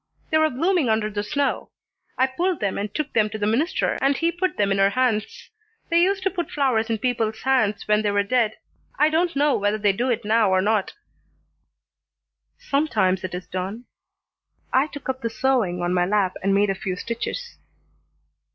They 0.31 0.39
were 0.39 0.49
blooming 0.49 0.89
under 0.89 1.11
the 1.11 1.21
snow. 1.21 1.69
I 2.17 2.25
pulled 2.25 2.59
them 2.59 2.79
and 2.79 2.91
took 2.91 3.13
them 3.13 3.29
to 3.29 3.37
the 3.37 3.45
minister, 3.45 3.99
and 4.01 4.17
he 4.17 4.31
put 4.31 4.57
them 4.57 4.71
in 4.71 4.79
her 4.79 4.89
hands. 4.89 5.51
They 5.91 6.01
used 6.01 6.23
to 6.23 6.31
put 6.31 6.49
flowers 6.49 6.89
in 6.89 6.97
people's 6.97 7.41
hands 7.43 7.87
when 7.87 8.01
they 8.01 8.09
were 8.09 8.23
dead. 8.23 8.57
I 8.97 9.09
don't 9.11 9.35
know 9.35 9.55
whether 9.55 9.77
they 9.77 9.93
do 9.93 10.09
it 10.09 10.25
now 10.25 10.49
or 10.49 10.59
not." 10.59 10.93
"Sometimes 12.57 13.23
it 13.23 13.35
is 13.35 13.45
done." 13.45 13.85
I 14.73 14.87
took 14.87 15.07
up 15.07 15.21
the 15.21 15.29
sewing 15.29 15.83
an 15.83 15.93
my 15.93 16.07
lap 16.07 16.35
and 16.41 16.51
made 16.55 16.71
a 16.71 16.81
few 16.81 16.95
stitches. 16.95 17.57